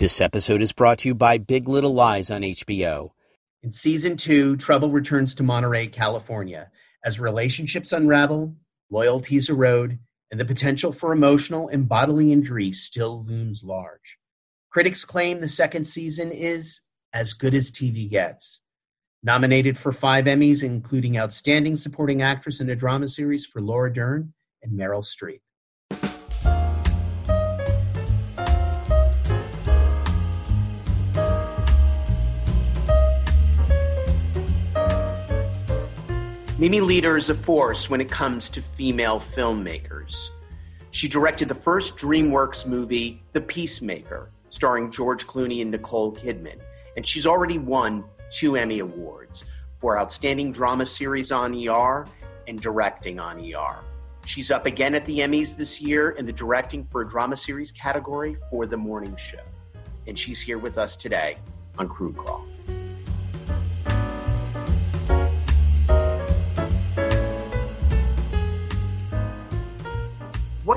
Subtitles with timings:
[0.00, 3.10] This episode is brought to you by Big Little Lies on HBO.
[3.62, 6.70] In season two, trouble returns to Monterey, California,
[7.04, 8.56] as relationships unravel,
[8.88, 9.98] loyalties erode,
[10.30, 14.16] and the potential for emotional and bodily injury still looms large.
[14.70, 16.80] Critics claim the second season is
[17.12, 18.62] as good as TV gets.
[19.22, 24.32] Nominated for five Emmys, including Outstanding Supporting Actress in a Drama Series for Laura Dern
[24.62, 25.42] and Meryl Streep.
[36.60, 40.28] Mimi Leder is a force when it comes to female filmmakers.
[40.90, 46.60] She directed the first DreamWorks movie, The Peacemaker, starring George Clooney and Nicole Kidman,
[46.98, 49.46] and she's already won two Emmy Awards
[49.78, 52.06] for Outstanding Drama Series on ER
[52.46, 53.82] and Directing on ER.
[54.26, 57.72] She's up again at the Emmys this year in the Directing for a Drama Series
[57.72, 59.40] category for The Morning Show.
[60.06, 61.38] And she's here with us today
[61.78, 62.44] on Crew Crawl.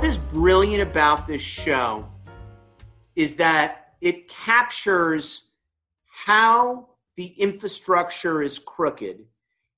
[0.04, 2.06] What is brilliant about this show
[3.16, 5.46] is that it captures
[6.26, 9.24] how the infrastructure is crooked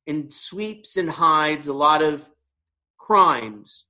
[0.07, 2.27] and sweeps and hides a lot of
[2.97, 3.83] crimes,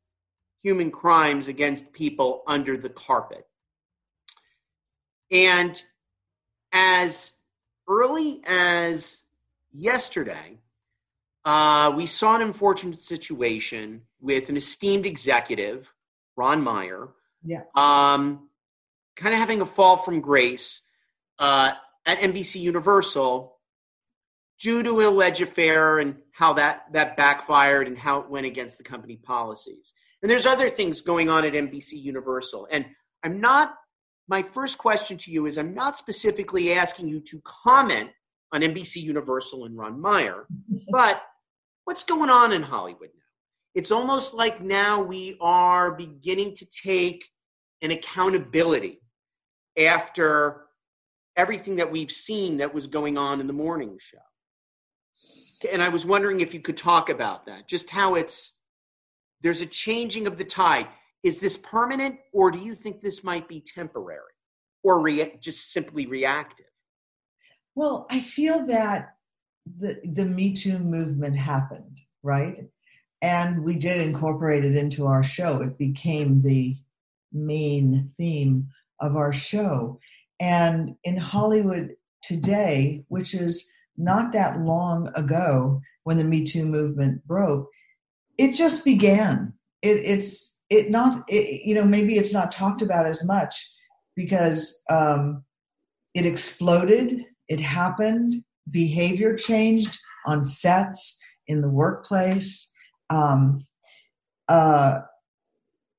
[0.61, 3.47] human crimes against people under the carpet.
[5.31, 5.81] And
[6.73, 7.31] as
[7.87, 9.21] early as
[9.71, 10.59] yesterday,
[11.45, 15.89] uh, we saw an unfortunate situation with an esteemed executive
[16.35, 17.09] Ron Meyer.
[17.43, 17.61] Yeah.
[17.75, 18.49] Um,
[19.15, 20.81] kind of having a fall from grace
[21.39, 21.71] uh,
[22.05, 23.55] at NBC Universal
[24.59, 28.77] due to a alleged affair and how that that backfired and how it went against
[28.77, 29.93] the company policies.
[30.21, 32.67] And there's other things going on at NBC Universal.
[32.71, 32.85] And
[33.23, 33.75] I'm not.
[34.27, 38.09] My first question to you is: I'm not specifically asking you to comment
[38.51, 40.47] on NBC Universal and Ron Meyer,
[40.89, 41.21] but
[41.83, 43.24] what's going on in Hollywood now?
[43.75, 47.29] It's almost like now we are beginning to take
[47.81, 49.01] an accountability
[49.77, 50.61] after
[51.35, 54.17] everything that we've seen that was going on in the morning show.
[55.69, 58.53] And I was wondering if you could talk about that, just how it's
[59.41, 60.87] there's a changing of the tide.
[61.23, 64.21] Is this permanent, or do you think this might be temporary
[64.83, 65.07] or
[65.41, 66.67] just simply reactive?
[67.73, 69.15] Well, I feel that
[69.77, 72.69] the, the Me Too movement happened, right?
[73.25, 75.59] And we did incorporate it into our show.
[75.63, 76.77] It became the
[77.33, 78.67] main theme
[78.99, 79.99] of our show.
[80.39, 87.25] And in Hollywood today, which is not that long ago when the Me Too movement
[87.25, 87.67] broke,
[88.37, 89.53] it just began.
[89.81, 93.55] It, it's it not it, you know maybe it's not talked about as much
[94.15, 95.43] because um,
[96.13, 97.25] it exploded.
[97.47, 98.35] It happened.
[98.69, 99.97] Behavior changed
[100.27, 102.71] on sets in the workplace
[103.09, 103.65] um,
[104.47, 105.01] uh,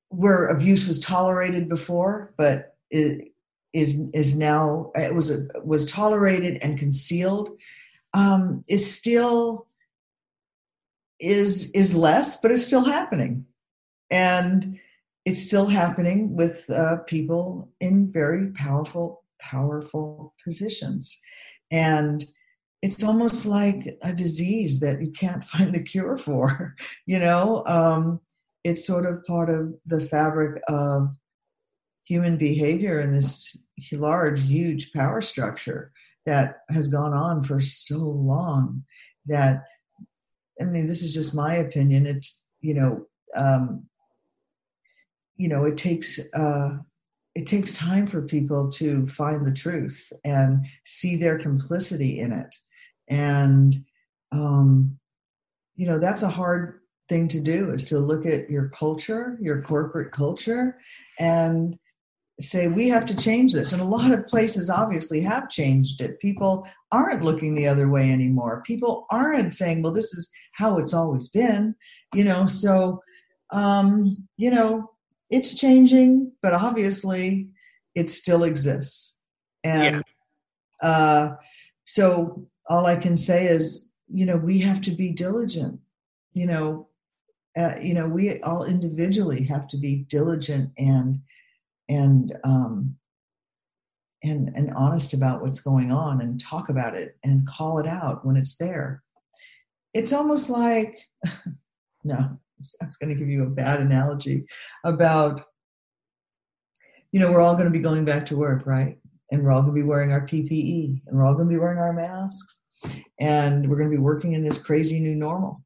[0.09, 3.33] where abuse was tolerated before, but it
[3.73, 5.33] is is now it was
[5.65, 7.51] was tolerated and concealed
[8.15, 9.67] um, is still
[11.21, 13.45] is is less, but it's still happening,
[14.11, 14.79] and
[15.25, 21.21] it's still happening with uh, people in very powerful powerful positions,
[21.71, 22.25] and
[22.83, 26.75] it's almost like a disease that you can't find the cure for
[27.07, 27.65] you know?
[27.67, 28.21] Um,
[28.65, 31.15] it's sort of part of the fabric of
[32.05, 33.57] human behavior in this
[33.93, 35.93] large huge power structure
[36.25, 38.85] that has gone on for so long
[39.27, 39.63] that
[40.61, 42.07] i mean this is just my opinion.
[42.07, 43.87] It's you know um,
[45.37, 46.79] you know it takes uh,
[47.35, 52.57] it takes time for people to find the truth and see their complicity in it
[53.09, 53.75] and
[54.33, 54.99] um,
[55.75, 56.77] you know that's a hard
[57.09, 60.77] thing to do is to look at your culture your corporate culture
[61.21, 61.79] and
[62.41, 63.73] say we have to change this.
[63.73, 66.21] And a lot of places obviously have changed it.
[66.21, 68.63] People aren't looking the other way anymore.
[68.67, 71.75] People aren't saying well this is how it's always been
[72.15, 72.47] you know?
[72.47, 73.03] So
[73.53, 74.91] um you know
[75.31, 77.49] it's changing but obviously
[77.95, 79.19] it still exists.
[79.65, 80.05] And
[80.83, 80.89] yeah.
[80.89, 81.37] uh
[81.85, 85.81] so all I can say is, you know, we have to be diligent.
[86.33, 86.89] You know,
[87.57, 91.21] uh, you know, we all individually have to be diligent and
[91.89, 92.97] and um,
[94.23, 98.25] and and honest about what's going on and talk about it and call it out
[98.27, 99.03] when it's there.
[99.95, 100.99] It's almost like
[102.05, 102.39] no,
[102.81, 104.47] I was going to give you a bad analogy
[104.85, 105.43] about
[107.13, 108.99] you know we're all going to be going back to work, right?
[109.31, 111.59] And we're all going to be wearing our PPE, and we're all going to be
[111.59, 112.63] wearing our masks,
[113.19, 115.63] and we're going to be working in this crazy new normal.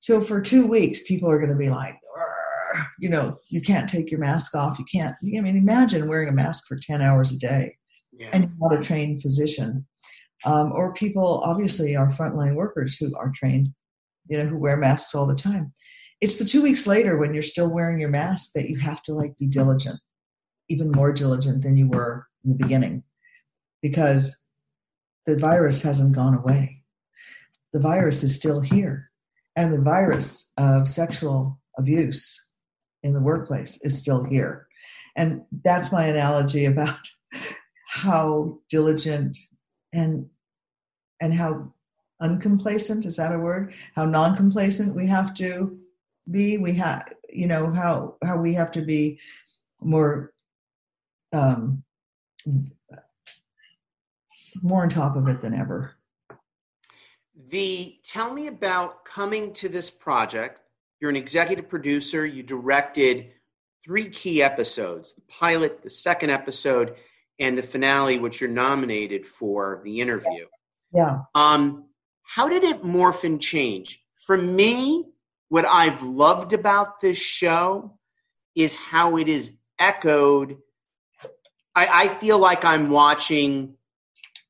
[0.00, 1.96] So for two weeks, people are going to be like,
[3.00, 4.78] you know, you can't take your mask off.
[4.78, 5.16] You can't.
[5.22, 7.76] I mean, imagine wearing a mask for ten hours a day,
[8.12, 8.30] yeah.
[8.32, 9.86] and you're not a trained physician,
[10.44, 11.42] um, or people.
[11.44, 13.70] Obviously, our frontline workers who are trained,
[14.28, 15.72] you know, who wear masks all the time.
[16.20, 19.14] It's the two weeks later when you're still wearing your mask that you have to
[19.14, 19.98] like be diligent,
[20.68, 23.02] even more diligent than you were in the beginning,
[23.82, 24.46] because
[25.26, 26.82] the virus hasn't gone away.
[27.72, 29.10] The virus is still here,
[29.56, 32.48] and the virus of sexual abuse
[33.02, 34.66] in the workplace is still here.
[35.16, 36.98] And that's my analogy about
[37.88, 39.36] how diligent
[39.92, 40.28] and
[41.20, 41.72] and how
[42.20, 45.78] uncomplacent is that a word how non-complacent we have to
[46.30, 49.18] be we have you know how how we have to be
[49.80, 50.32] more
[51.32, 51.82] um
[54.62, 55.94] more on top of it than ever
[57.50, 60.60] the tell me about coming to this project
[61.00, 62.26] you're an executive producer.
[62.26, 63.32] You directed
[63.84, 66.96] three key episodes the pilot, the second episode,
[67.38, 70.46] and the finale, which you're nominated for the interview.
[70.92, 71.20] Yeah.
[71.34, 71.84] Um,
[72.22, 74.02] how did it morph and change?
[74.14, 75.04] For me,
[75.48, 77.98] what I've loved about this show
[78.54, 80.58] is how it is echoed.
[81.78, 83.74] I, I feel like I'm watching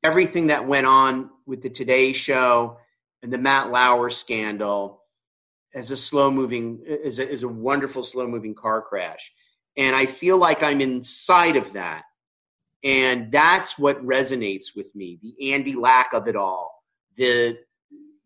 [0.03, 2.77] everything that went on with the Today Show
[3.21, 5.03] and the Matt Lauer scandal
[5.75, 9.31] as a slow moving as a, is a wonderful slow moving car crash.
[9.77, 12.03] And i feel like i'm inside of that.
[12.83, 16.83] And that's what resonates with me the andy lack of it all
[17.15, 17.59] the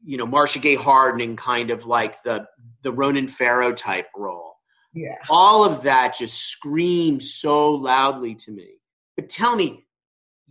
[0.05, 2.45] you know marcia gay harden kind of like the
[2.83, 4.53] the ronan farrow type role.
[4.94, 5.15] Yeah.
[5.29, 8.77] All of that just screams so loudly to me
[9.15, 9.86] but tell me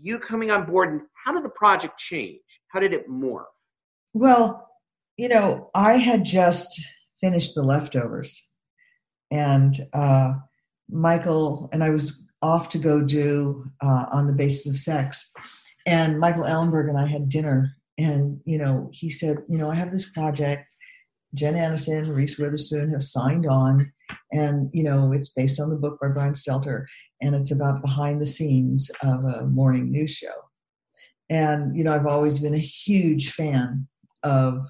[0.00, 3.44] you coming on board and how did the project change how did it morph
[4.14, 4.68] well
[5.16, 6.80] you know, I had just
[7.20, 8.50] finished the leftovers,
[9.30, 10.32] and uh,
[10.90, 15.32] Michael and I was off to go do uh, on the basis of sex,
[15.86, 19.74] and Michael Ellenberg and I had dinner, and you know, he said, you know, I
[19.74, 20.71] have this project.
[21.34, 23.92] Jen Aniston, Reese Witherspoon have signed on,
[24.32, 26.84] and you know it's based on the book by Brian Stelter,
[27.20, 30.34] and it's about behind the scenes of a morning news show.
[31.30, 33.88] And you know, I've always been a huge fan
[34.22, 34.66] of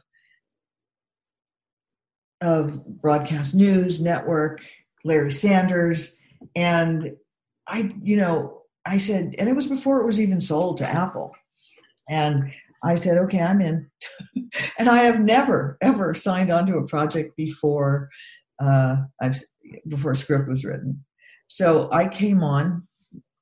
[2.41, 4.65] of broadcast news network,
[5.05, 6.21] Larry Sanders,
[6.55, 7.13] and
[7.67, 11.33] I, you know, I said, and it was before it was even sold to Apple,
[12.09, 12.53] and
[12.85, 13.91] I said, okay, I'm in,
[14.79, 18.11] and I have never ever signed on to a project before
[18.61, 19.41] uh, I've
[19.89, 21.05] before a script was written.
[21.49, 22.87] So I came on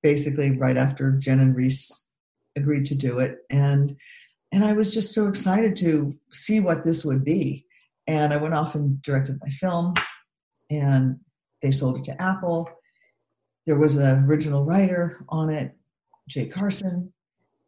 [0.02, 2.12] basically right after Jen and Reese
[2.56, 3.96] agreed to do it, and
[4.52, 7.66] and I was just so excited to see what this would be
[8.10, 9.94] and I went off and directed my film,
[10.68, 11.20] and
[11.62, 12.68] they sold it to Apple.
[13.66, 15.76] There was an original writer on it,
[16.28, 17.12] Jay Carson,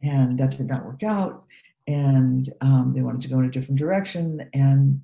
[0.03, 1.45] and that did not work out.
[1.93, 5.01] And um, they wanted to go in a different direction, and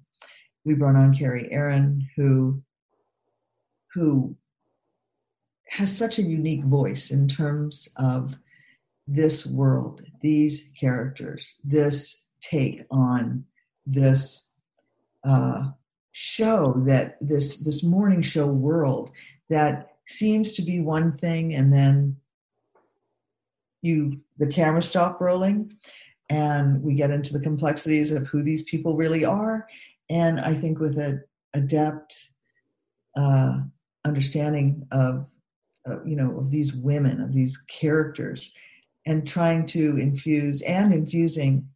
[0.65, 2.63] we brought on Kerry Ehrin, who
[3.93, 4.37] who
[5.69, 8.35] has such a unique voice in terms of
[9.07, 13.45] this world, these characters, this take on
[13.87, 14.53] this
[15.25, 15.71] uh,
[16.13, 19.11] show that this this morning show world
[19.51, 22.17] that seems to be one thing and then
[23.83, 25.73] you the camera stop rolling
[26.31, 29.67] and we get into the complexities of who these people really are
[30.11, 31.21] and i think with a
[31.55, 32.31] adept
[33.17, 33.59] uh,
[34.05, 35.27] understanding of
[35.89, 38.53] uh, you know of these women of these characters
[39.07, 41.67] and trying to infuse and infusing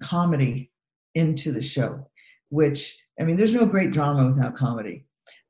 [0.00, 0.70] comedy
[1.14, 2.06] into the show
[2.50, 5.04] which I mean, there's no great drama without comedy.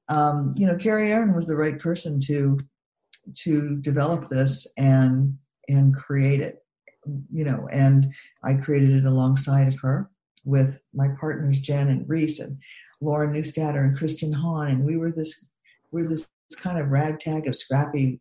[0.08, 2.58] Um, you know, Kerry Ehrin was the right person to
[3.34, 5.36] to develop this and
[5.68, 6.64] and create it.
[7.32, 8.12] You know, and
[8.44, 10.10] I created it alongside of her
[10.44, 12.58] with my partners Jen and Reese and
[13.00, 15.48] Lauren Neustadter and Kristin Hahn, and we were this
[15.92, 16.28] we're this
[16.60, 18.20] kind of ragtag of scrappy,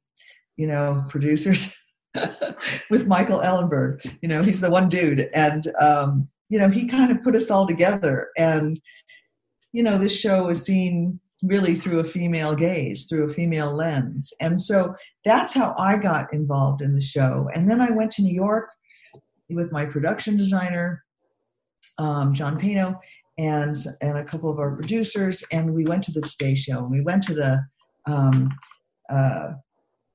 [0.58, 1.76] you know, producers
[2.90, 4.06] with Michael Ellenberg.
[4.22, 7.50] You know, he's the one dude, and um, you know, he kind of put us
[7.50, 8.30] all together.
[8.38, 8.82] And,
[9.72, 14.34] you know, this show was seen really through a female gaze, through a female lens.
[14.42, 17.50] And so that's how I got involved in the show.
[17.54, 18.70] And then I went to New York
[19.50, 21.04] with my production designer,
[21.98, 23.00] um, John Paino,
[23.38, 26.92] and and a couple of our producers, and we went to the Today Show, and
[26.92, 27.66] we went to the
[28.06, 28.50] um,
[29.10, 29.54] uh,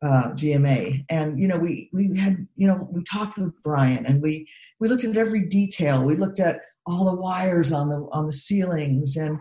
[0.02, 4.22] uh, GMA, and you know we we had you know we talked with Brian, and
[4.22, 4.46] we
[4.78, 6.04] we looked at every detail.
[6.04, 9.38] We looked at all the wires on the on the ceilings, and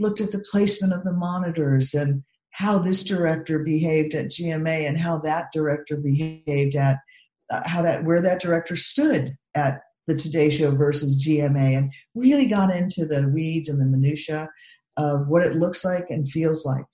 [0.00, 4.98] looked at the placement of the monitors, and how this director behaved at GMA, and
[4.98, 6.98] how that director behaved at
[7.50, 12.46] uh, how that where that director stood at the Today Show versus GMA, and really
[12.46, 14.48] got into the weeds and the minutia
[14.96, 16.84] of what it looks like and feels like.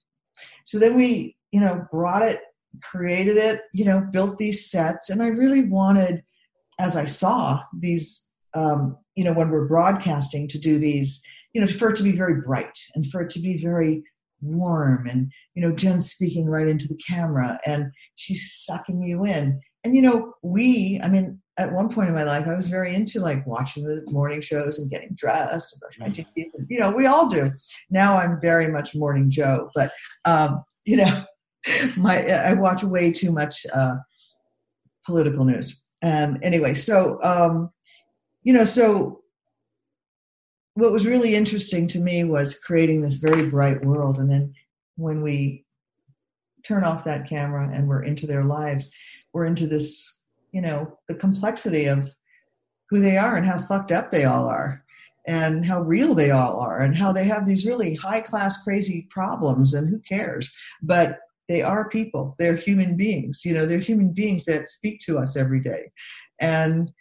[0.64, 2.40] So then we, you know, brought it,
[2.82, 6.22] created it, you know, built these sets, and I really wanted,
[6.78, 11.22] as I saw these, um, you know, when we're broadcasting, to do these,
[11.56, 14.02] you know, for it to be very bright and for it to be very
[14.42, 19.58] warm and you know jen speaking right into the camera and she's sucking you in
[19.82, 22.94] and you know we i mean at one point in my life, I was very
[22.94, 26.34] into like watching the morning shows and getting dressed and brushing my mm.
[26.34, 26.52] teeth.
[26.54, 27.50] And, you know, we all do.
[27.90, 29.90] Now I'm very much morning Joe, but
[30.24, 31.24] um, you know,
[31.96, 33.96] my I watch way too much uh,
[35.04, 35.82] political news.
[36.02, 37.70] And anyway, so um,
[38.42, 39.20] you know, so
[40.76, 44.52] what was really interesting to me was creating this very bright world, and then
[44.96, 45.64] when we
[46.64, 48.90] turn off that camera and we're into their lives,
[49.32, 52.14] we're into this you know the complexity of
[52.90, 54.84] who they are and how fucked up they all are
[55.26, 59.08] and how real they all are and how they have these really high class crazy
[59.10, 60.54] problems and who cares?
[60.82, 61.18] But
[61.48, 62.36] they are people.
[62.38, 63.42] They're human beings.
[63.46, 65.90] You know they're human beings that speak to us every day.
[66.38, 66.92] And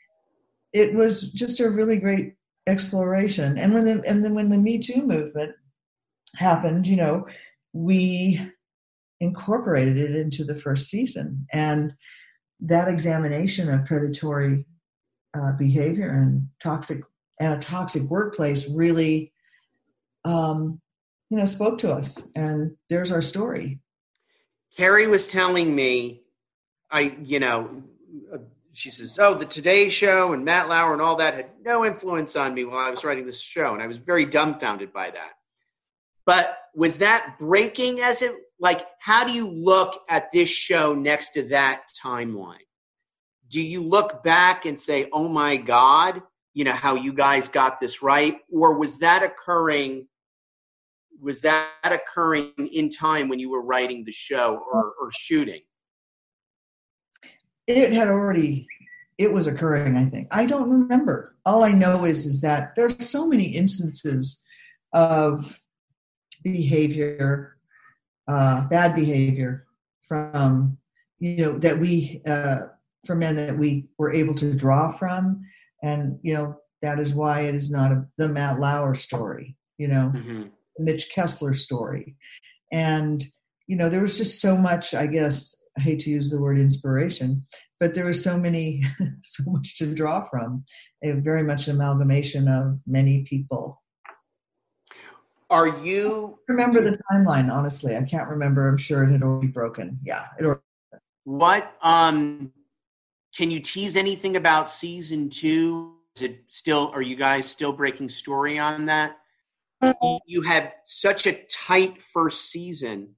[0.72, 2.36] it was just a really great
[2.68, 3.58] exploration.
[3.58, 5.56] And when the and then when the me too movement
[6.36, 7.26] happened you know
[7.74, 8.42] we
[9.20, 11.48] incorporated it into the first season.
[11.54, 11.94] And
[12.62, 14.66] that examination of predatory
[15.38, 17.02] uh, behavior and toxic
[17.40, 19.34] and a toxic workplace really
[20.24, 20.80] um,
[21.30, 22.30] you know spoke to us.
[22.36, 23.80] And there's our story.
[24.78, 26.22] Kerry was telling me
[26.92, 27.84] i you know
[28.78, 32.36] she says oh the today show and matt lauer and all that had no influence
[32.36, 35.32] on me while i was writing this show and i was very dumbfounded by that.
[36.26, 41.32] But was that breaking as it like how do you look at this show next
[41.32, 42.58] to that timeline?
[43.48, 46.22] Do you look back and say oh my god
[46.54, 50.08] you know how you guys got this right or was that occurring
[51.22, 55.62] was that occurring in time when you were writing the show or, or shooting
[57.68, 58.68] it had already
[59.18, 60.28] it was occurring i think.
[60.32, 61.36] I don't remember.
[61.46, 64.44] All i know is is that there's so many instances
[64.94, 65.60] of
[66.44, 67.56] behavior
[68.28, 69.66] uh, bad behavior
[70.02, 70.78] from
[71.20, 72.62] you know that we uh,
[73.06, 75.46] for men that we were able to draw from.
[75.84, 79.88] And you know that is why it is not a, the matt lauer story you
[79.88, 80.44] know mm-hmm.
[80.78, 82.16] the mitch kessler story.
[82.72, 83.24] And
[83.68, 86.58] you know there was just so much i guess i hate to use the word
[86.58, 87.44] inspiration
[87.80, 88.84] but there was so many
[89.22, 90.64] so much to draw from
[91.04, 93.82] a very much an amalgamation of many people
[95.50, 97.52] are you remember the timeline?
[97.52, 98.68] Honestly, I can't remember.
[98.68, 100.00] I'm sure it had already broken.
[100.04, 100.62] Yeah, it already.
[101.24, 102.52] What um,
[103.36, 105.94] can you tease anything about season two?
[106.16, 106.92] Is it still?
[106.94, 109.18] Are you guys still breaking story on that?
[110.26, 113.16] You had such a tight first season.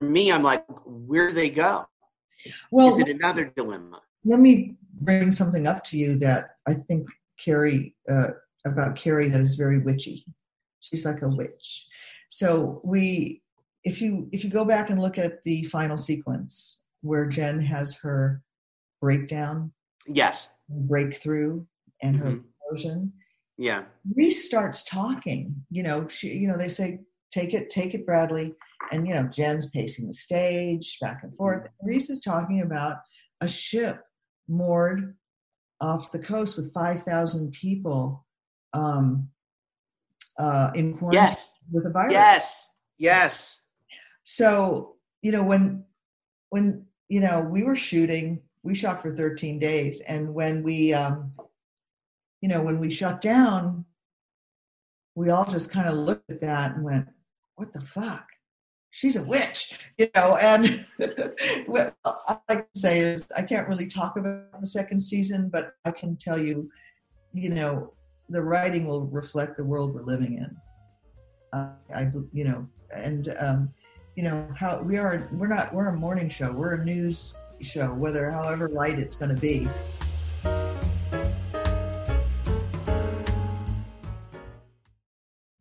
[0.00, 1.86] Me, I'm like, where do they go?
[2.70, 4.00] Well, is it another dilemma?
[4.24, 7.06] Let me bring something up to you that I think
[7.42, 8.28] Kerry uh,
[8.66, 10.24] about Kerry that is very witchy.
[10.80, 11.86] She's like a witch.
[12.28, 13.42] So we
[13.84, 17.98] if you if you go back and look at the final sequence where Jen has
[18.02, 18.42] her
[19.00, 19.72] breakdown,
[20.06, 21.64] yes, breakthrough
[22.02, 22.44] and her mm-hmm.
[22.70, 23.12] explosion.
[23.56, 23.84] Yeah.
[24.14, 25.64] Reese starts talking.
[25.70, 28.54] You know, she you know, they say, take it, take it, Bradley.
[28.92, 31.62] And you know, Jen's pacing the stage back and forth.
[31.62, 31.86] Mm-hmm.
[31.86, 32.96] Reese is talking about
[33.40, 34.02] a ship
[34.48, 35.16] moored
[35.80, 38.24] off the coast with 5,000 people
[38.72, 39.28] um,
[40.38, 41.52] uh, in quarantine yes.
[41.70, 42.12] with a virus.
[42.12, 43.60] Yes, yes.
[44.24, 45.84] So you know when
[46.50, 51.32] when you know we were shooting, we shot for 13 days, and when we um,
[52.40, 53.84] you know when we shut down,
[55.14, 57.08] we all just kind of looked at that and went,
[57.58, 58.26] "What the fuck."
[58.90, 60.36] She's a witch, you know.
[60.36, 60.86] And
[61.66, 65.74] what I like to say is, I can't really talk about the second season, but
[65.84, 66.70] I can tell you,
[67.34, 67.92] you know,
[68.28, 70.56] the writing will reflect the world we're living in.
[71.52, 73.70] Uh, I, you know, and um,
[74.16, 75.28] you know how we are.
[75.32, 75.74] We're not.
[75.74, 76.52] We're a morning show.
[76.52, 77.92] We're a news show.
[77.94, 79.68] Whether however light it's going to be.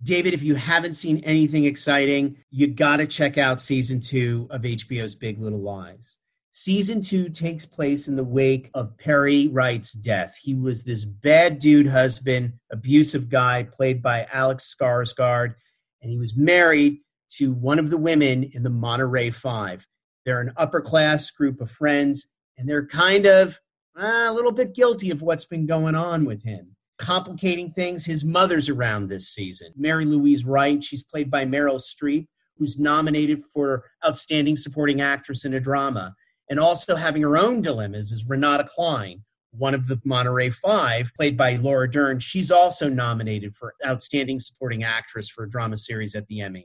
[0.07, 4.61] David, if you haven't seen anything exciting, you got to check out season two of
[4.61, 6.17] HBO's Big Little Lies.
[6.53, 10.37] Season two takes place in the wake of Perry Wright's death.
[10.41, 15.55] He was this bad dude husband, abusive guy played by Alex Skarsgård,
[16.01, 16.99] and he was married
[17.31, 19.85] to one of the women in the Monterey Five.
[20.25, 23.59] They're an upper class group of friends, and they're kind of
[23.99, 26.76] uh, a little bit guilty of what's been going on with him.
[26.97, 29.71] Complicating things, his mother's around this season.
[29.75, 32.27] Mary Louise Wright, she's played by Meryl Streep,
[32.57, 36.15] who's nominated for Outstanding Supporting Actress in a Drama.
[36.49, 41.37] And also having her own dilemmas is Renata Klein, one of the Monterey Five, played
[41.37, 42.19] by Laura Dern.
[42.19, 46.63] She's also nominated for Outstanding Supporting Actress for a drama series at the Emmys.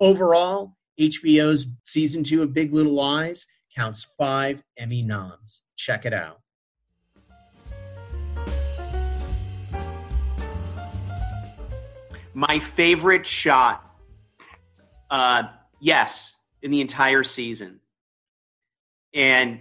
[0.00, 5.62] Overall, HBO's season two of Big Little Lies counts five Emmy noms.
[5.76, 6.40] Check it out.
[12.34, 13.84] My favorite shot,
[15.10, 15.44] uh,
[15.80, 17.80] yes, in the entire season.
[19.14, 19.60] And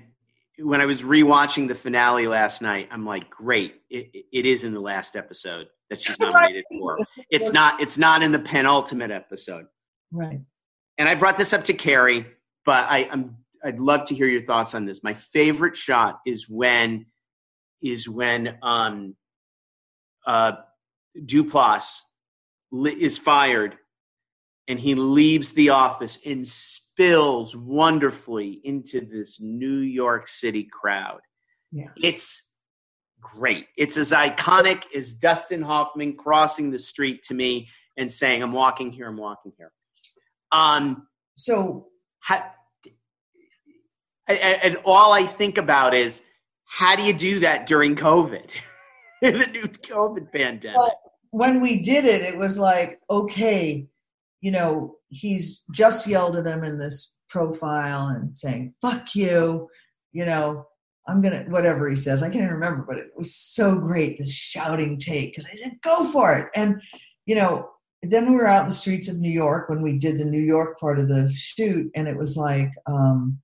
[0.58, 4.74] when I was rewatching the finale last night, I'm like, great, it, it is in
[4.74, 6.98] the last episode that she's nominated for.
[7.30, 7.80] It's not.
[7.80, 9.66] It's not in the penultimate episode.
[10.12, 10.42] Right.
[10.98, 12.26] And I brought this up to Kerry,
[12.66, 15.04] but I, I'm I'd love to hear your thoughts on this.
[15.04, 17.06] My favorite shot is when
[17.82, 19.16] is when um,
[20.26, 20.54] uh,
[21.18, 22.02] Duplass
[22.74, 23.78] is fired
[24.68, 31.20] and he leaves the office and spills wonderfully into this New York City crowd.
[31.72, 31.90] Yeah.
[32.02, 32.52] It's
[33.20, 33.68] great.
[33.78, 38.92] It's as iconic as Dustin Hoffman crossing the street to me and saying, "I'm walking
[38.92, 39.08] here.
[39.08, 39.72] I'm walking here."
[40.52, 41.88] Um, So
[42.20, 42.54] ha-
[44.28, 46.22] and, all I think about is
[46.66, 48.52] how do you do that during COVID,
[49.22, 50.78] the new COVID pandemic?
[50.78, 51.03] Well,
[51.34, 53.88] when we did it, it was like, okay,
[54.42, 59.68] you know, he's just yelled at him in this profile and saying, fuck you,
[60.12, 60.68] you know,
[61.08, 62.22] I'm to, whatever he says.
[62.22, 65.80] I can't even remember, but it was so great, this shouting take, because I said,
[65.82, 66.50] go for it.
[66.56, 66.80] And,
[67.26, 67.68] you know,
[68.04, 70.42] then we were out in the streets of New York when we did the New
[70.42, 73.40] York part of the shoot, and it was like, um,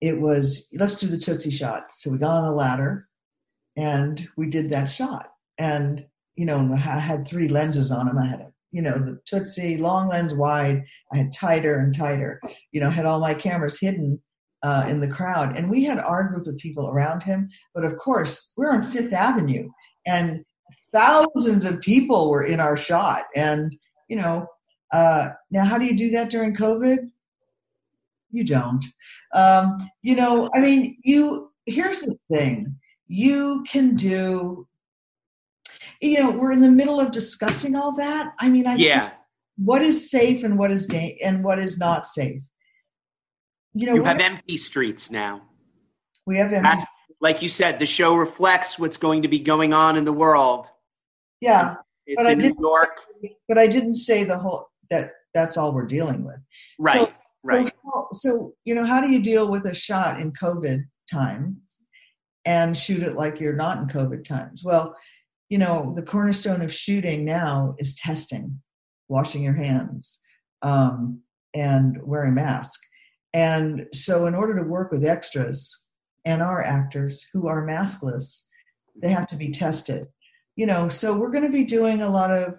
[0.00, 1.90] it was, let's do the Tootsie shot.
[1.90, 3.08] So we got on a ladder
[3.76, 5.32] and we did that shot.
[5.58, 6.06] And,
[6.38, 8.16] you know, I had three lenses on them.
[8.16, 10.84] I had a you know, the Tootsie, long lens wide.
[11.10, 12.40] I had tighter and tighter.
[12.70, 14.20] You know, had all my cameras hidden
[14.62, 17.48] uh, in the crowd, and we had our group of people around him.
[17.74, 19.70] But of course, we're on Fifth Avenue,
[20.06, 20.44] and
[20.92, 23.24] thousands of people were in our shot.
[23.34, 23.74] And
[24.08, 24.46] you know,
[24.92, 27.10] uh, now how do you do that during COVID?
[28.30, 28.84] You don't.
[29.34, 31.50] Um, you know, I mean, you.
[31.66, 32.76] Here's the thing:
[33.08, 34.67] you can do
[36.00, 39.10] you know we're in the middle of discussing all that i mean i yeah
[39.56, 42.42] what is safe and what is da- and what is not safe
[43.74, 45.42] you know you have empty streets now.
[46.26, 46.84] we have empty,
[47.20, 50.68] like you said, the show reflects what's going to be going on in the world.
[51.40, 53.00] yeah It's But I in New didn't- York,
[53.48, 56.38] but i didn't say the whole that that's all we're dealing with
[56.78, 56.94] right?
[56.94, 57.12] So-
[57.46, 57.72] right.
[57.84, 61.88] so, so you know how do you deal with a shot in covid times
[62.44, 64.94] and shoot it like you're not in covid times well
[65.48, 68.60] you know the cornerstone of shooting now is testing
[69.08, 70.20] washing your hands
[70.62, 71.20] um,
[71.54, 72.78] and wearing mask
[73.34, 75.84] and so in order to work with extras
[76.24, 78.44] and our actors who are maskless
[79.00, 80.08] they have to be tested.
[80.56, 82.58] You know so we're going to be doing a lot of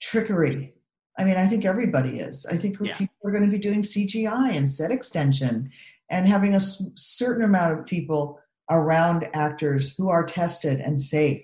[0.00, 0.74] trickery.
[1.18, 2.46] I mean i think everybody is.
[2.46, 2.96] I think Yeah.
[2.96, 5.70] people are going to be doing cgi and set extension
[6.10, 8.40] and having a s- certain amount of people
[8.70, 11.42] around actors who are tested and safe.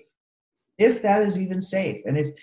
[0.77, 2.35] If that is even safe and if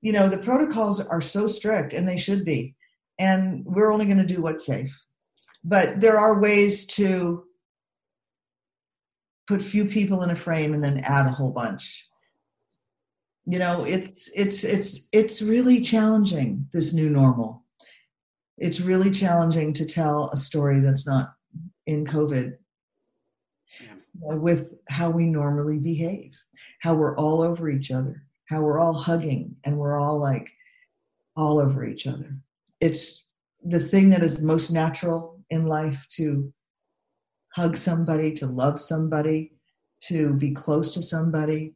[0.00, 2.74] you know the protocols are so strict and they should be
[3.18, 4.92] and we're only going to do what's safe.
[5.64, 7.44] But there are ways to
[9.46, 12.06] put few people in a frame and then add a whole bunch.
[13.46, 17.64] You know it's it's it's it's really challenging this new normal.
[18.58, 21.32] It's really challenging to tell a story that's not
[21.86, 22.58] in covid
[24.20, 26.32] Uh, with how we normally behave
[26.80, 30.50] how we're all over each other how we're all hugging and we're all like
[31.36, 32.36] all over each other.
[32.80, 33.28] It's
[33.62, 36.52] the thing that is most natural in life to
[37.54, 39.52] hug somebody to love somebody
[40.00, 41.74] to be close to somebody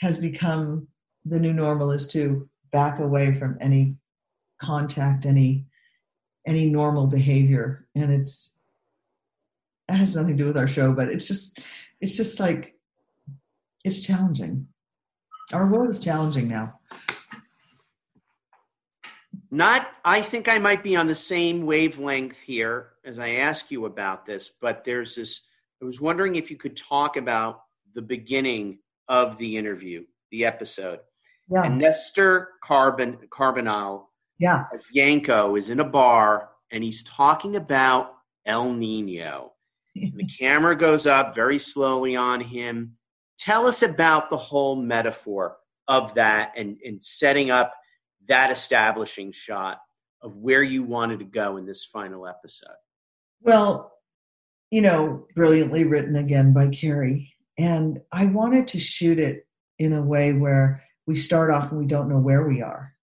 [0.00, 0.86] has become
[1.24, 3.96] the new normal is to back away from any
[4.60, 5.66] contact any
[6.46, 7.86] any normal behavior.
[7.94, 8.61] And it's
[9.92, 11.60] that has nothing to do with our show but it's just
[12.00, 12.74] it's just like
[13.84, 14.66] it's challenging
[15.52, 16.78] our world is challenging now
[19.54, 23.84] Not, I think I might be on the same wavelength here as I ask you
[23.84, 25.42] about this, but there's this.
[25.82, 28.78] I was wondering if you could talk about the beginning
[29.08, 31.00] of the interview, the episode.
[31.50, 31.64] Yeah.
[31.64, 34.06] And Nestor Carbon Carbonell
[34.38, 34.64] Yeah.
[34.72, 38.14] as Yanko is in a bar and he's talking about
[38.46, 39.52] El Nino.
[39.94, 42.96] The camera goes up very slowly on him.
[43.38, 45.56] Tell us about the whole metaphor
[45.88, 47.74] of that and, and setting up
[48.28, 49.80] that establishing shot
[50.22, 52.76] of where you wanted to go in this final episode.
[53.40, 53.92] Well,
[54.70, 57.34] you know, brilliantly written again by Kerry.
[57.58, 59.46] And I wanted to shoot it
[59.78, 62.94] in a way where we start off and we don't know where we are.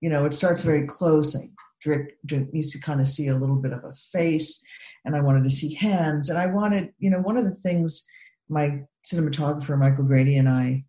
[0.00, 1.50] You know, it starts very close and
[1.84, 2.16] Drick
[2.52, 4.62] needs to kind of see a little bit of a face.
[5.06, 6.28] And I wanted to see hands.
[6.28, 8.06] And I wanted, you know, one of the things
[8.48, 10.84] my cinematographer, Michael Grady, and I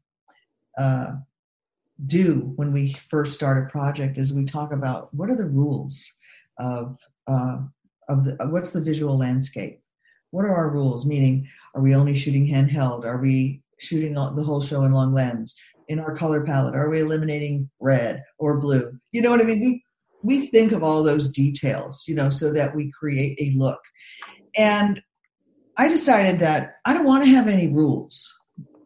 [0.78, 1.14] uh,
[2.06, 6.06] do when we first start a project is we talk about what are the rules
[6.60, 7.58] of uh,
[8.10, 9.82] of the what's the visual landscape?
[10.32, 11.06] What are our rules?
[11.06, 13.06] Meaning are we only shooting handheld?
[13.06, 15.56] Are we shooting the whole show in long lens
[15.88, 16.76] in our color palette?
[16.76, 18.92] Are we eliminating red or blue?
[19.12, 19.82] You know what i mean
[20.28, 23.82] we think of all those details you know so that we create a look.
[24.56, 25.02] And
[25.80, 28.38] i decided that i don't want to have any rules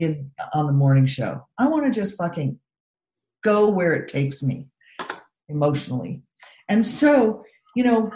[0.02, 1.48] in on the morning show.
[1.58, 2.60] I want to just fucking
[3.44, 4.68] go where it takes me
[5.48, 6.24] emotionally.
[6.68, 8.12] And so you know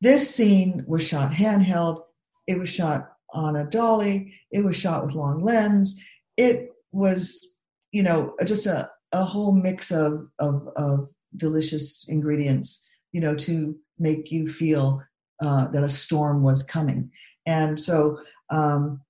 [0.00, 2.02] this scene was shot handheld.
[2.46, 4.34] It was shot on a dolly.
[4.50, 6.04] It was shot with long lens.
[6.36, 7.58] It was
[7.92, 13.76] you know just a, a whole mix of, of, of delicious ingredients you know to
[13.98, 15.02] make you feel
[15.40, 17.10] uh, that a storm was coming
[17.46, 18.18] and so
[18.50, 19.00] um,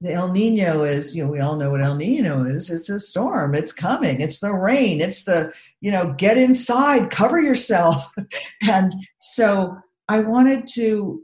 [0.00, 2.70] the El Nino is, you know, we all know what El Nino is.
[2.70, 3.54] It's a storm.
[3.54, 4.20] It's coming.
[4.20, 5.00] It's the rain.
[5.00, 8.10] It's the, you know, get inside, cover yourself.
[8.62, 9.76] and so
[10.08, 11.22] I wanted to,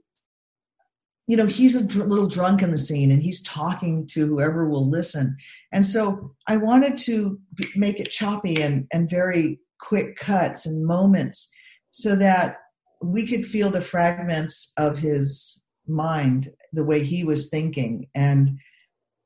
[1.26, 4.68] you know, he's a dr- little drunk in the scene and he's talking to whoever
[4.68, 5.36] will listen.
[5.72, 7.40] And so I wanted to
[7.74, 11.52] make it choppy and, and very quick cuts and moments
[11.90, 12.56] so that
[13.02, 18.08] we could feel the fragments of his mind the way he was thinking.
[18.14, 18.58] And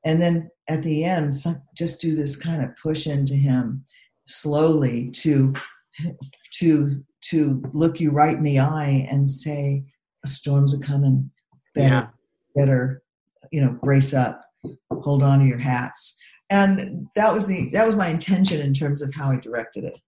[0.04, 3.84] and then at the end some, just do this kind of push into him
[4.26, 5.54] slowly to
[6.54, 9.84] to to look you right in the eye and say
[10.24, 11.30] a storm's a coming.
[11.74, 12.06] Better Yeah.
[12.56, 13.02] better
[13.52, 14.40] you know brace up.
[14.90, 16.16] Hold on to your hats.
[16.50, 19.98] And that was the that was my intention in terms of how i directed it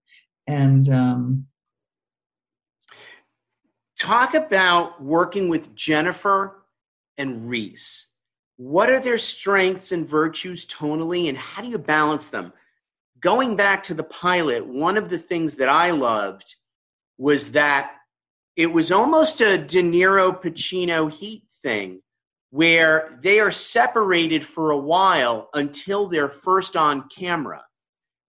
[0.46, 1.46] and um
[4.00, 6.64] Talk about working with Jennifer
[7.18, 8.06] and Reese.
[8.56, 12.54] What are their strengths and virtues tonally, and how do you balance them?
[13.20, 16.56] Going back to the pilot, one of the things that I loved
[17.18, 17.90] was that
[18.56, 22.00] it was almost a De Niro Pacino Heat thing
[22.48, 27.62] where they are separated for a while until they're first on camera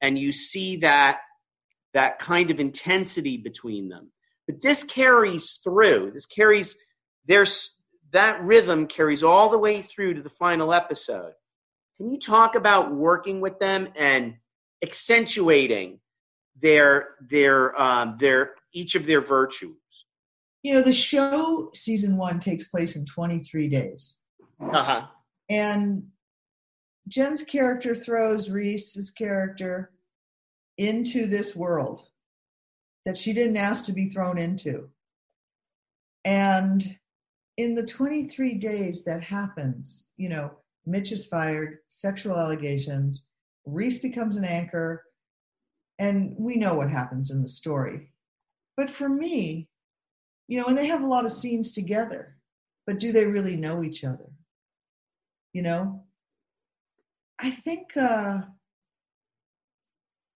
[0.02, 1.22] and you see that
[1.94, 4.12] that kind of intensity between them.
[4.48, 6.12] But this carries through.
[6.14, 6.78] This carries
[7.26, 7.78] there's
[8.12, 11.34] that rhythm carries all the way through to the final episode.
[11.98, 14.36] Can you talk about working with them and
[14.84, 16.00] accentuating
[16.60, 19.76] their their um, their each of their virtues?
[20.64, 24.20] You know the show season one takes place in 23 days.
[24.60, 25.06] Uh-huh.
[25.50, 26.08] And
[27.08, 29.92] jen's character throws reese's character
[30.78, 32.04] into this world
[33.06, 34.90] that she didn't ask to be thrown into.
[36.24, 36.98] And
[37.58, 40.52] in the 23 days that happens you know
[40.86, 43.28] mitch is fired sexual allegations
[43.66, 45.04] reese becomes an anchor
[46.00, 48.12] and we know what happens in the story.
[48.78, 49.70] But for me
[50.48, 52.38] you know and they have a lot of scenes together
[52.88, 54.30] but do they really know each other?
[55.54, 56.04] You know?
[57.40, 58.40] I think uh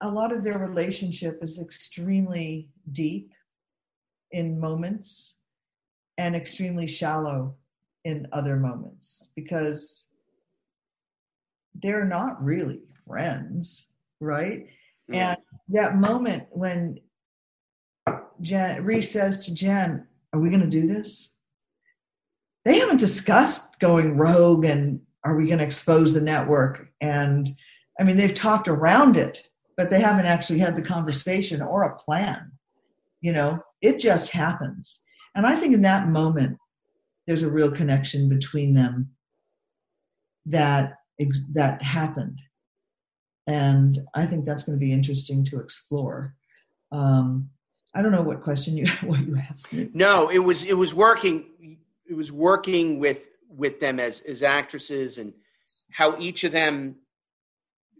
[0.00, 3.32] a lot of their relationship is extremely deep
[4.32, 5.38] in moments
[6.18, 7.54] and extremely shallow
[8.04, 10.10] in other moments because
[11.82, 14.66] they're not really friends right
[15.12, 15.36] and
[15.68, 16.98] that moment when
[18.40, 21.32] Jen, Reese says to Jen, Are we going to do this?
[22.64, 26.88] They haven't discussed going rogue and are we going to expose the network?
[27.00, 27.48] And
[27.98, 31.96] I mean, they've talked around it, but they haven't actually had the conversation or a
[31.96, 32.52] plan.
[33.20, 35.02] You know, it just happens.
[35.34, 36.58] And I think in that moment,
[37.26, 39.10] there's a real connection between them
[40.46, 40.94] that
[41.54, 42.40] that happened
[43.46, 46.36] and i think that's going to be interesting to explore
[46.92, 47.50] um,
[47.96, 49.88] I don't know what question you what you asked me.
[49.94, 51.78] No, it was it was working.
[52.08, 55.32] It was working with with them as as actresses and
[55.90, 56.96] how each of them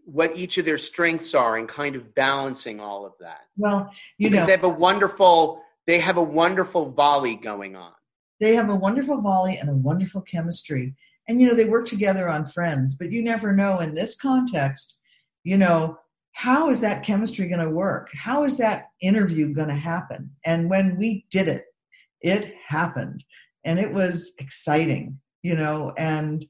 [0.07, 3.43] what each of their strengths are and kind of balancing all of that.
[3.59, 7.93] Well, you because know, they have a wonderful they have a wonderful volley going on.
[8.41, 10.95] they have a wonderful volley and a wonderful chemistry.
[11.29, 14.99] And you know, they work together on Friends, but you never know in this context,
[15.45, 15.99] you know,
[16.33, 18.11] how is that chemistry going to work?
[18.15, 20.31] How is that interview going to happen?
[20.45, 21.65] And when we did it,
[22.21, 23.25] it happened.
[23.65, 26.45] And it was exciting, you know, and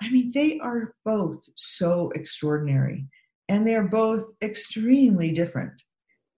[0.00, 3.06] I mean, they are both so extraordinary
[3.48, 5.82] and they're both extremely different.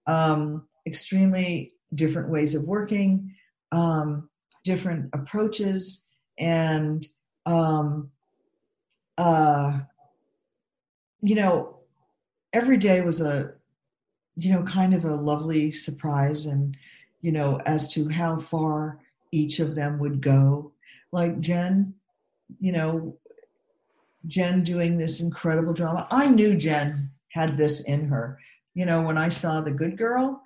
[0.07, 3.35] Um, extremely different ways of working,
[3.71, 4.29] um,
[4.65, 7.05] different approaches, and
[7.45, 8.09] um,
[9.17, 9.79] uh,
[11.21, 11.77] you know,
[12.53, 13.53] every day was a
[14.35, 16.75] you know kind of a lovely surprise, and
[17.21, 18.99] you know as to how far
[19.31, 20.71] each of them would go.
[21.11, 21.93] Like Jen,
[22.59, 23.17] you know,
[24.27, 26.07] Jen doing this incredible drama.
[26.11, 28.39] I knew Jen had this in her.
[28.73, 30.41] You know, when I saw The Good Girl,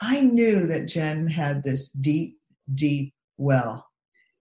[0.00, 2.38] I knew that Jen had this deep,
[2.74, 3.86] deep well.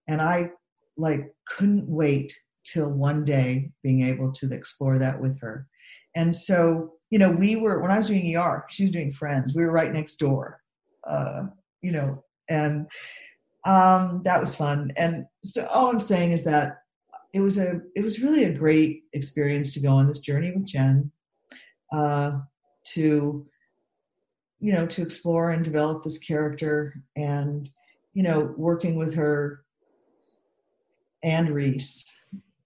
[0.07, 0.51] And I
[0.97, 2.33] like couldn't wait
[2.65, 5.67] till one day being able to explore that with her.
[6.15, 9.53] And so, you know, we were when I was doing ER, she was doing Friends.
[9.55, 10.61] We were right next door,
[11.07, 11.43] uh,
[11.81, 12.87] you know, and
[13.65, 14.91] um, that was fun.
[14.97, 16.78] And so, all I'm saying is that
[17.33, 20.67] it was a it was really a great experience to go on this journey with
[20.67, 21.11] Jen,
[21.93, 22.39] uh,
[22.93, 23.45] to
[24.59, 27.69] you know to explore and develop this character, and
[28.13, 29.63] you know working with her
[31.23, 32.05] and Reese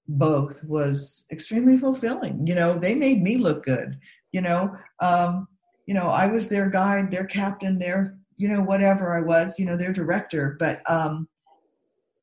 [0.08, 2.46] both was extremely fulfilling.
[2.46, 3.98] You know, they made me look good.
[4.32, 5.48] You know, um,
[5.86, 9.66] you know, I was their guide, their captain, their you know whatever I was, you
[9.66, 10.56] know, their director.
[10.60, 11.28] But um,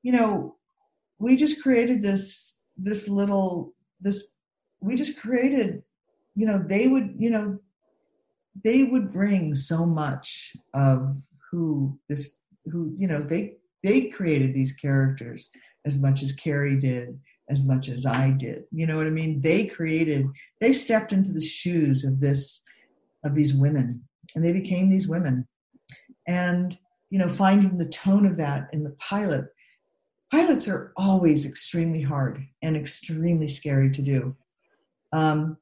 [0.02, 0.56] you know,
[1.20, 4.36] we just created this this little this
[4.80, 5.82] we just created.
[6.34, 7.58] You know, they would you know
[8.64, 11.16] they would bring so much of
[11.50, 13.54] who this who you know they
[13.84, 15.48] they created these characters
[15.86, 17.18] as much as Kerry did
[17.50, 18.64] as much as I did.
[18.70, 19.40] You know what I mean?
[19.40, 20.26] They created,
[20.60, 22.64] they stepped into the shoes of this,
[23.24, 24.04] of these women,
[24.34, 25.46] and they became these women.
[26.26, 26.78] And,
[27.10, 29.46] you know, finding the tone of that in the pilot.
[30.30, 34.36] Pilots are always extremely hard and extremely scary to do.
[35.12, 35.56] Um,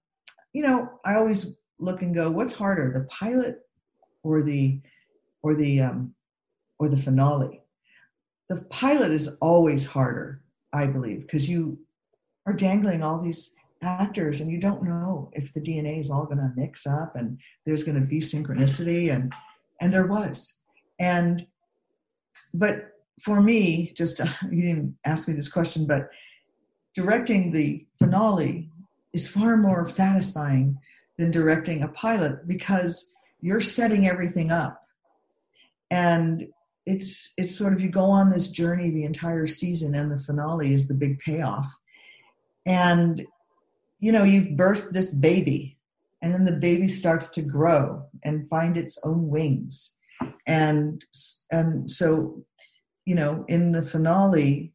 [0.52, 3.61] you know, I always look and go, what's harder, the pilot
[4.22, 4.81] or the,
[5.42, 6.14] or the, um,
[6.78, 7.62] or the finale?
[8.50, 11.78] The pilot is always harder I believe, because you
[12.46, 16.38] are dangling all these actors and you don't know if the DNA is all going
[16.38, 19.33] to mix up and there's going to be synchronicity and
[19.81, 20.61] and there was.
[20.98, 21.46] And
[22.52, 26.09] but for me, just uh, you didn't ask me this question, but
[26.94, 28.70] directing the finale
[29.12, 30.78] is far more satisfying
[31.16, 34.83] than directing a pilot because you're setting everything up.
[35.90, 36.48] And
[36.88, 40.72] it's it's sort of you go on this journey the entire season and the finale
[40.72, 41.66] is the big payoff
[42.64, 43.26] and
[44.00, 45.76] you know you've birthed this baby
[46.22, 49.98] and then the baby starts to grow and find its own wings
[50.46, 51.04] and
[51.52, 52.42] and so
[53.09, 54.73] you know in the finale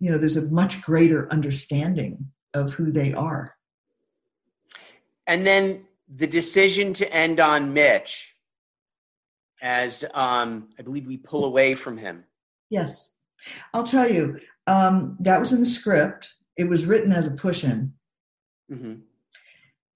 [0.00, 3.54] you know there's a much greater understanding of who they are.
[5.26, 8.34] And then the decision to end on Mitch
[9.60, 12.24] as um, I believe we pull away from him.
[12.70, 13.14] yes.
[13.72, 16.32] I'll tell you um, that was in the script.
[16.56, 17.92] It was written as a push-in.
[18.68, 18.94] Hmm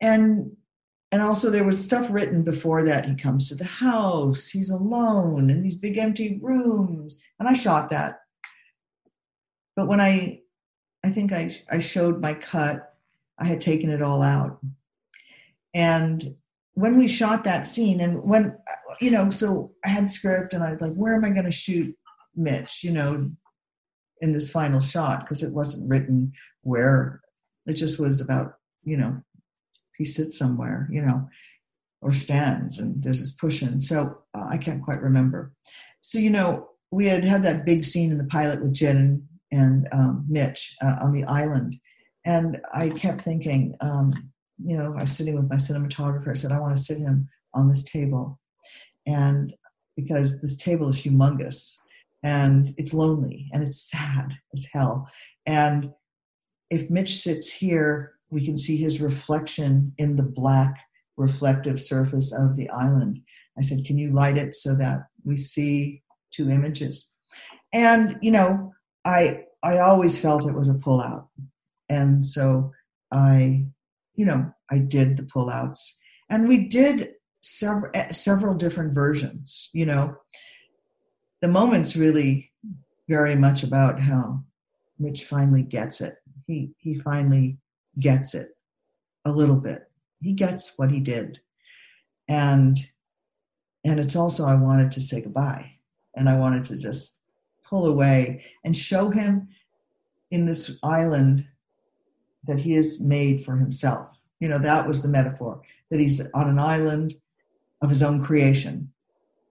[0.03, 0.57] and
[1.12, 3.05] and also there was stuff written before that.
[3.05, 4.48] He comes to the house.
[4.48, 7.22] He's alone in these big empty rooms.
[7.38, 8.20] And i shot that.
[9.77, 10.40] But when i
[11.05, 12.94] i think i i showed my cut
[13.38, 14.59] i had taken it all out.
[15.75, 16.25] And
[16.75, 18.57] when we shot that scene and when
[19.01, 21.51] you know so i had script and i was like where am i going to
[21.51, 21.94] shoot
[22.35, 23.31] mitch you know
[24.22, 25.20] in this final shot?
[25.20, 27.20] Because it wasn't written where.
[27.66, 29.22] It just was about you know
[29.96, 31.28] he sits somewhere you know
[32.02, 33.81] or stands and there's this push in.
[33.81, 35.52] So uh, i can't quite remember.
[36.00, 39.87] So you know we had had that big scene in the pilot with jen and,
[39.87, 41.76] and um, mitch uh, on the island.
[42.24, 44.12] And i kept thinking um,
[44.59, 46.31] you know i was sitting with my cinematographer.
[46.31, 48.38] I said i want to sit him on this table.
[49.07, 49.55] And
[49.96, 51.76] because this table is humongous
[52.22, 55.09] and it's lonely and it's sad as hell.
[55.46, 55.92] And
[56.70, 60.75] if mitch sits here we can see his reflection in the black
[61.16, 63.21] reflective surface of the island
[63.59, 67.11] I said, Can you light it so that we see two images?
[67.73, 68.73] And, you know,
[69.05, 71.29] I I always felt it was a pullout.
[71.88, 72.73] And so
[73.11, 73.66] I,
[74.14, 75.99] you know, I did the pullouts.
[76.31, 80.16] And we did several eh, several different versions, you know.
[81.40, 82.53] The moment's really
[83.09, 84.45] very much about how
[84.99, 86.14] Rich finally gets it.
[86.47, 87.59] He he finally
[87.98, 88.48] gets it
[89.24, 89.90] a little bit.
[90.20, 91.40] He gets what he did.
[92.28, 92.78] And
[93.85, 95.72] and it's also I wanted to say goodbye.
[96.14, 97.20] And I wanted to just
[97.64, 99.48] pull away and show him
[100.31, 101.46] in this island
[102.44, 104.09] that he has made for himself.
[104.40, 107.14] You know, that was the metaphor that he's on an island
[107.81, 108.92] of his own creation.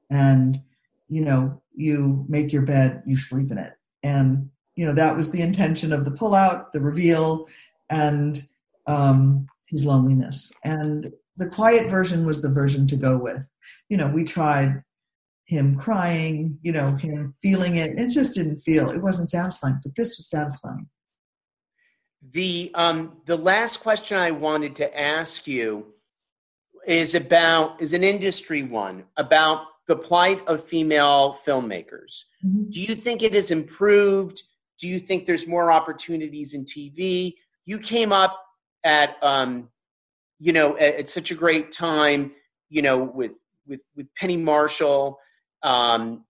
[0.09, 0.61] And,
[1.09, 3.73] you know, you make your bed, you sleep in it.
[4.03, 7.47] And, you know, that was the intention of the pullout, the reveal,
[7.91, 8.41] and
[8.87, 10.51] um, his loneliness.
[10.63, 13.43] And the quiet version was the version to go with.
[13.89, 14.83] You know, we tried
[15.45, 17.99] him crying, you know, him feeling it.
[17.99, 20.87] It just didn't feel, it wasn't satisfying, but this was satisfying.
[22.33, 25.87] The um, the last question I wanted to ask you
[26.85, 32.25] is about is an industry one about the plight of female filmmakers.
[32.45, 32.69] Mm-hmm.
[32.69, 34.43] Do you think it has improved?
[34.77, 37.35] Do you think there's more opportunities in TV?
[37.65, 38.39] You came up
[38.83, 39.69] at um,
[40.39, 42.31] you know at, at such a great time,
[42.69, 43.31] you know, with
[43.67, 45.19] with with Penny Marshall
[45.63, 46.25] um,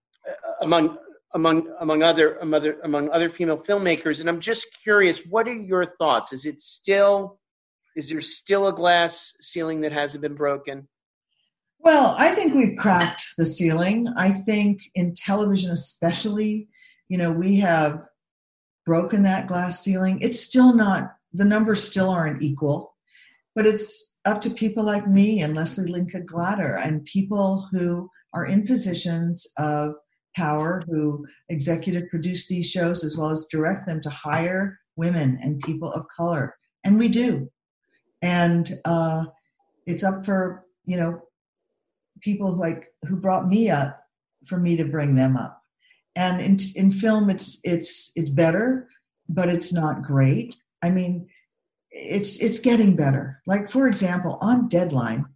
[0.60, 0.98] among
[1.34, 4.20] among among other among among other female filmmakers.
[4.20, 6.32] And I'm just curious, what are your thoughts?
[6.32, 7.38] Is it still
[7.96, 10.88] is there still a glass ceiling that hasn't been broken?
[11.78, 14.08] Well, I think we've cracked the ceiling.
[14.16, 16.68] I think in television, especially,
[17.08, 18.06] you know, we have
[18.86, 20.20] broken that glass ceiling.
[20.20, 22.94] It's still not, the numbers still aren't equal,
[23.54, 28.46] but it's up to people like me and Leslie Linka Glatter and people who are
[28.46, 29.94] in positions of
[30.36, 35.60] power who executive produce these shows as well as direct them to hire women and
[35.60, 36.56] people of color.
[36.84, 37.50] And we do.
[38.22, 39.24] And uh,
[39.86, 41.20] it's up for, you know,
[42.20, 43.98] people like who brought me up
[44.46, 45.60] for me to bring them up.
[46.14, 48.88] And in, in film, it's it's it's better,
[49.28, 50.56] but it's not great.
[50.82, 51.28] I mean,
[51.90, 53.40] it's it's getting better.
[53.46, 55.26] Like for example, on Deadline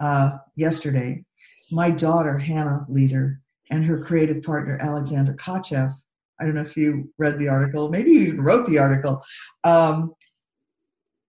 [0.00, 1.24] uh, yesterday,
[1.70, 3.38] my daughter, Hannah Leder,
[3.70, 5.92] and her creative partner, Alexander Kotcheff,
[6.40, 9.22] I don't know if you read the article, maybe you even wrote the article.
[9.64, 10.14] Um,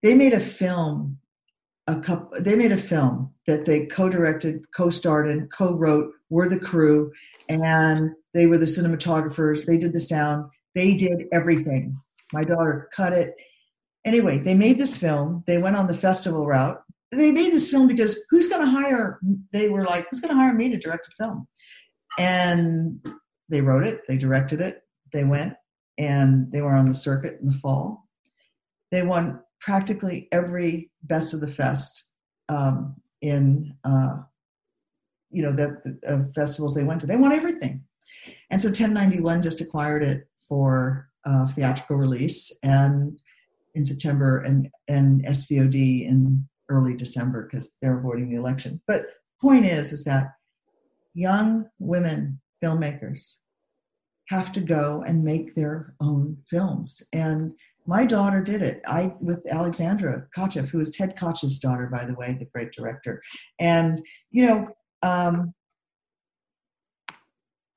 [0.02, 1.18] they made a film,
[1.88, 7.12] a couple, they made a film that they co-directed, co-starred and co-wrote, were the crew,
[7.50, 9.66] and they were the cinematographers.
[9.66, 10.52] They did the sound.
[10.76, 12.00] They did everything.
[12.34, 13.36] My daughter cut it.
[14.06, 15.44] Anyway, they made this film.
[15.48, 16.82] They went on the festival route.
[17.12, 19.20] They made this film because who's going to hire
[19.52, 21.48] they were like who's going to hire me to direct a film?
[22.18, 23.04] And
[23.50, 25.56] they wrote it they directed it they went
[25.98, 28.08] and they were on the circuit in the fall.
[28.92, 32.10] They won practically every best of the fest
[32.48, 34.18] um, in uh,
[35.32, 37.08] you know the, the uh, festivals they went to.
[37.08, 37.84] They won everything.
[38.50, 43.20] And so 1091 just acquired it for uh, theatrical release and
[43.76, 48.82] in september and and svod in early December because they're avoiding the election.
[48.88, 49.02] But
[49.42, 50.28] point is, is that
[51.14, 53.38] young women filmmakers
[54.30, 57.02] have to go and make their own films.
[57.14, 57.54] And
[57.88, 58.82] my daughter did it.
[58.86, 63.22] I with Alexandra Kotcheff, who is Ted Kotcheff's daughter, by the way, the great director.
[63.60, 64.68] And you know,
[65.02, 65.54] um,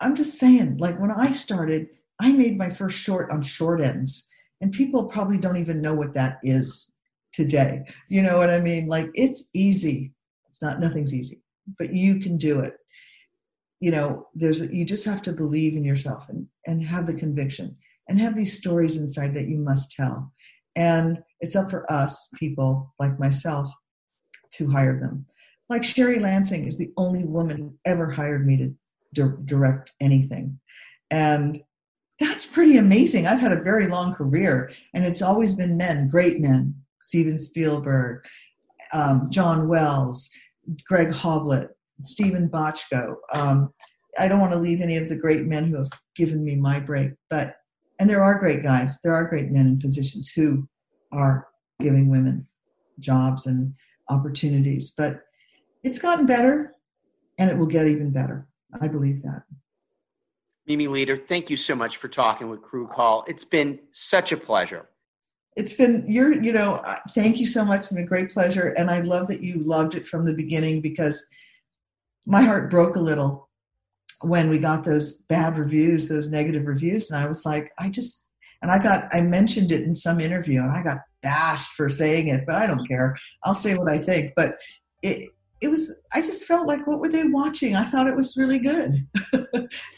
[0.01, 1.89] I'm just saying, like when I started,
[2.21, 4.29] I made my first short on short ends,
[4.61, 6.99] and people probably don't even know what that is
[7.33, 7.85] today.
[8.09, 8.87] You know what I mean?
[8.87, 10.13] Like it's easy.
[10.49, 11.43] It's not nothing's easy,
[11.79, 12.75] but you can do it.
[13.81, 17.77] You know, there's you just have to believe in yourself and and have the conviction
[18.09, 20.33] and have these stories inside that you must tell.
[20.77, 23.69] And it's up for us people like myself
[24.53, 25.27] to hire them.
[25.69, 28.75] Like Sherry Lansing is the only woman who ever hired me to
[29.15, 30.59] di- direct anything.
[31.11, 31.63] And
[32.23, 33.27] that's pretty amazing.
[33.27, 38.25] I've had a very long career and it's always been men, great men, Steven Spielberg,
[38.93, 40.31] um, John Wells,
[40.87, 41.69] Greg Hoblit,
[42.03, 43.17] Steven Bochco.
[43.35, 43.73] Um,
[44.19, 46.79] I don't want to leave any of the great men who have given me my
[46.79, 47.57] break, but
[47.99, 50.69] and there are great guys, there are great men in positions who
[51.13, 51.47] are
[51.81, 52.47] giving women
[53.01, 53.75] jobs and
[54.09, 55.21] opportunities, but
[55.83, 56.73] it's gotten better
[57.39, 58.47] and it will get even better.
[58.81, 59.43] I believe that.
[60.67, 63.25] Mimi Leder, thank you so much for talking with Crew Call.
[63.27, 64.89] It's been such a pleasure
[65.55, 68.91] it's been you're you know thank you so much it's been a great pleasure and
[68.91, 71.29] i love that you loved it from the beginning because
[72.27, 73.51] my heart broke a little
[74.23, 78.29] when we got those bad reviews, those negative reviews, and I was like, I just
[78.63, 82.29] and I got I mentioned it in some interview, and I got bashed for saying
[82.29, 83.17] it, but I don't care.
[83.45, 84.33] I'll say what I think.
[84.37, 84.55] But
[85.03, 85.31] it
[85.63, 87.77] it was I just felt like what were they watching?
[87.77, 89.07] I thought it was really good.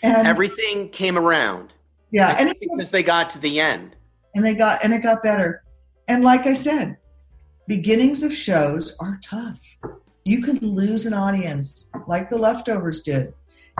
[0.02, 1.72] and everything came around.
[2.10, 3.96] Yeah, and because they got to the end.
[4.34, 5.64] And they got and it got better.
[6.06, 6.98] And like I said,
[7.66, 9.60] beginnings of shows are tough.
[10.24, 13.32] You can lose an audience like the leftovers did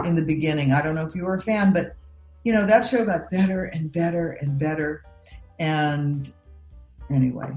[0.03, 0.73] in the beginning.
[0.73, 1.95] I don't know if you were a fan, but
[2.43, 5.03] you know, that show got better and better and better.
[5.59, 6.31] And
[7.11, 7.51] anyway,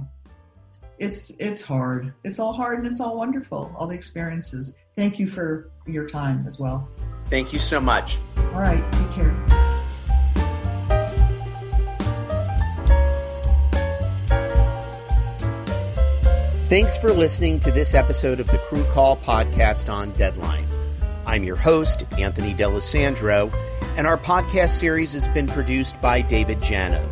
[0.98, 2.12] it's it's hard.
[2.24, 3.72] It's all hard and it's all wonderful.
[3.76, 4.76] All the experiences.
[4.96, 6.88] Thank you for your time as well.
[7.26, 8.18] Thank you so much.
[8.36, 9.34] All right, take care.
[16.68, 20.66] Thanks for listening to this episode of the Crew Call podcast on Deadline.
[21.24, 23.50] I'm your host, Anthony D'Alessandro,
[23.96, 27.08] and our podcast series has been produced by David Janov.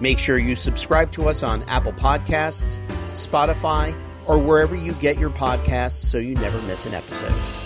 [0.00, 2.80] Make sure you subscribe to us on Apple Podcasts,
[3.16, 3.94] Spotify,
[4.26, 7.65] or wherever you get your podcasts so you never miss an episode.